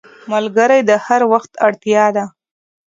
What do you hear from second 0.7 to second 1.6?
د هر وخت